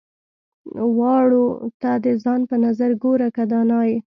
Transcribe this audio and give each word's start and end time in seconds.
واړو 0.97 1.45
ته 1.81 1.91
د 2.03 2.05
ځان 2.23 2.41
په 2.49 2.55
نظر 2.65 2.89
ګوره 3.03 3.27
که 3.35 3.43
دانا 3.51 3.81
يې. 3.89 3.97